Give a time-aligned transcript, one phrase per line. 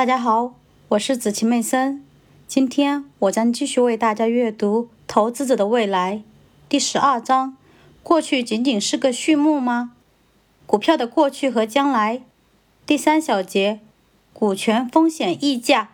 [0.00, 0.54] 大家好，
[0.88, 2.02] 我是子晴妹森。
[2.46, 6.16] 今天我将继续为大家阅读《投资者的未来》
[6.70, 7.58] 第十二章。
[8.02, 9.92] 过去仅仅是个序幕吗？
[10.64, 12.22] 股票的过去和将来。
[12.86, 13.80] 第三小节，
[14.32, 15.90] 股权风险溢价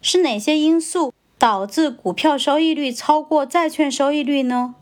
[0.00, 4.76] 是哪些因素导致股票收益率超过债券收益率呢？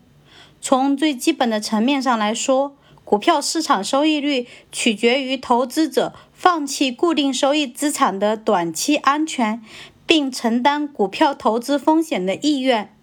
[0.60, 2.76] 从最基本的层面上来说，
[3.12, 9.62] 股票市场收益率取决于投资者放弃固定收益资产的短期安全，
[10.06, 12.96] 并承担股票投资风险的意愿。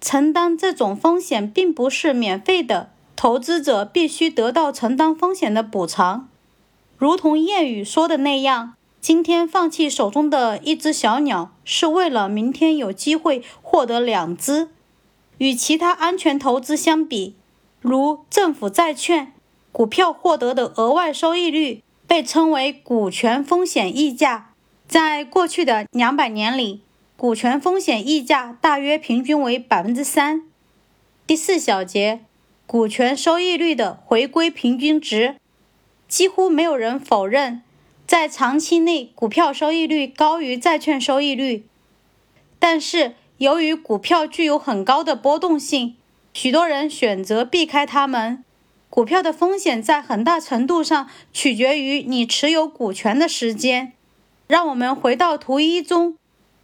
[0.00, 6.26] 承担这种风险并不是免费的，投资者必须得到承担风险的补偿。
[6.96, 8.72] 如同谚语说的那样，
[9.02, 14.70] 今天放弃手中的一只小鸟，是为了明天有机会获得两只。
[15.36, 17.34] 与其他安全投资相比，
[17.84, 19.34] 如政府债券、
[19.70, 24.54] 股票获得的额外收益率被称为股权风险溢价。
[24.88, 26.80] 在过去的两百年里，
[27.18, 30.44] 股权风险溢价大约平均为百分之三。
[31.26, 32.20] 第四小节，
[32.66, 35.36] 股权收益率的回归平均值。
[36.08, 37.60] 几乎没有人否认，
[38.06, 41.66] 在长期内股票收益率高于债券收益率。
[42.58, 45.96] 但是，由于股票具有很高的波动性，
[46.34, 48.44] 许多人选择避开它们。
[48.90, 53.92] 股票的风险在很大程度上取决于你持有股权的时间。
[54.46, 56.16] 让我们回到图一中，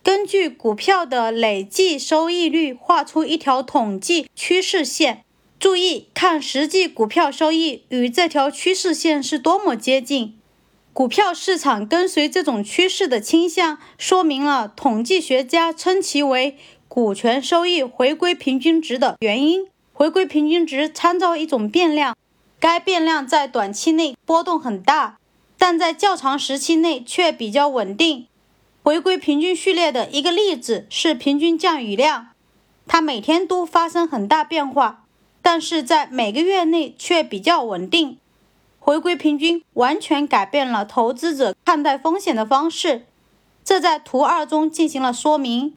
[0.02, 5.24] 根据股票的累计收益率画出一条统计趋势线。
[5.58, 10.36] 注意看，实际股票收益与这条趋势线是多么接近。
[10.92, 16.56] 股票市场跟随这种趋势的倾向，说明了统计学家称其为
[16.92, 19.69] 股权收益回归平均值的原因。
[19.92, 22.16] 回归平均值参照一种变量，
[22.58, 25.19] 该变量在短期内波动很大，
[25.56, 28.27] 但在较长时期内却比较稳定。
[28.82, 32.30] 回归平均序列的一个例子是平均降雨量，
[32.88, 35.04] 它每天都发生很大变化。
[35.41, 38.19] 但是在每个月内却比较稳定，
[38.81, 43.06] 回归平均完全改变了投资者看待风险的方式。
[43.62, 45.76] 这在图二中进行了说明。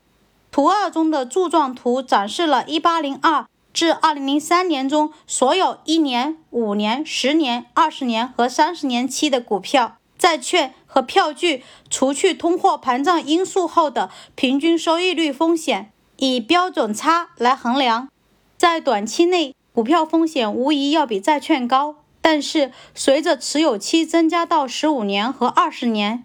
[0.54, 18.10] 图二中的柱状图展示了1802至2003年中所有一年、五年、十年、二十年和三十年期的股票、债券和票据，除去通货膨胀因素后的平均收益率风险，以标准差来衡量。
[18.56, 26.24] 在短期内，股票风险无疑要比债券高，但是随着持有期增加到十五年和二十年，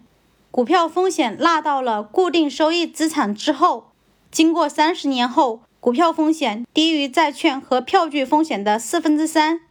[0.51, 3.88] 股票风险纳到了固定收益资产之后，
[4.31, 9.61] 经过三十年后，股票风险低于债券和票据风险的四分之三。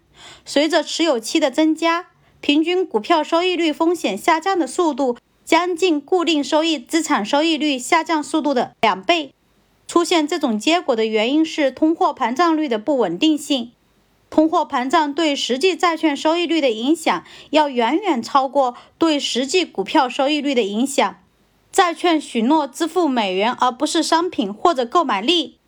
[0.44, 2.06] 随着持有期的增加，
[2.40, 9.32] 平均股票收益率风险下降的速度将近固定收益资产收益率下降速度的两倍。
[9.86, 13.70] 出现这种结果的原因是通货膨胀率的不稳定性。
[14.28, 21.16] 通货膨胀对实际债券收益率的影响要远远超过对实际股票收益率的影响。
[21.70, 25.58] 债券许诺支付美元，而不是商品或者购买力。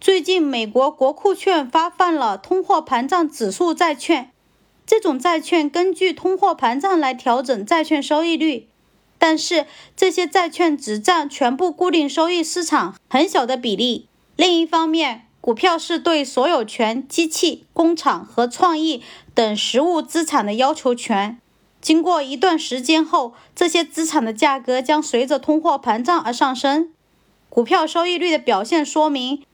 [0.00, 4.30] 最近，美国国库券发放了通货膨胀指数债券，
[4.86, 8.68] 这种债券根据通货膨胀来调整债券收益率。
[9.18, 14.06] 但是这些债券只占全部固定收益市场很小的比例。
[14.36, 19.02] 另一方面，股票是对所有权、机器、工厂和创意
[19.32, 21.40] 等实物资产的要求权。
[21.84, 26.90] 经过一段时间后，这些资产的价格将随着通货膨胀而上升。
[27.50, 29.44] 股票收益率的表现说明，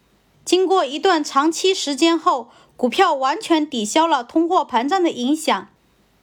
[0.44, 5.66] 经过一段长期时间后，股票完全抵消了通货膨胀的影响。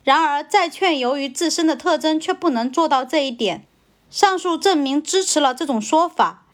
[0.05, 3.65] 然而，债券由于自身的特征却不能做到这一点。
[4.09, 6.45] 上述证明支持了这种说法，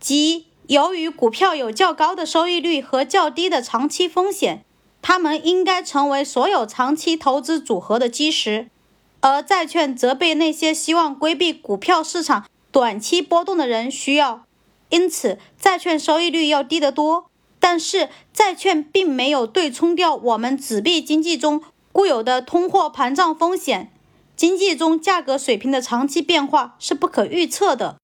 [0.00, 4.64] 即由于股票有较高的收益率和较低的长期风险，
[5.02, 8.70] 它们应该成为所有长期投资组合的基石，
[9.28, 14.44] 而债券则被那些希望规避股票市场短期波动的人需要。
[14.90, 17.28] 因此，债券收益率要低得多。
[17.58, 21.60] 但是，债券并没有对冲掉我们纸币经济中。
[21.90, 23.90] 固有的通货膨胀风险，
[24.36, 27.96] 经济中价格水平的长期变化是不可预测的。